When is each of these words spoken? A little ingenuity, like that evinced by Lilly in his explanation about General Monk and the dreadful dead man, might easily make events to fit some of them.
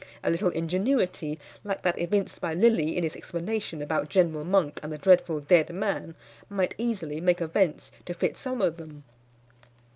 A 0.23 0.31
little 0.31 0.49
ingenuity, 0.49 1.37
like 1.63 1.83
that 1.83 1.99
evinced 2.01 2.41
by 2.41 2.55
Lilly 2.55 2.97
in 2.97 3.03
his 3.03 3.15
explanation 3.15 3.83
about 3.83 4.09
General 4.09 4.43
Monk 4.43 4.79
and 4.81 4.91
the 4.91 4.97
dreadful 4.97 5.41
dead 5.41 5.69
man, 5.69 6.15
might 6.49 6.73
easily 6.79 7.21
make 7.21 7.39
events 7.39 7.91
to 8.07 8.15
fit 8.15 8.35
some 8.35 8.63
of 8.63 8.77
them. 8.77 9.03